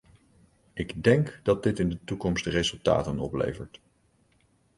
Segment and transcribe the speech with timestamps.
[0.73, 3.81] Ik denk dat dit in de toekomst resultaten oplevert.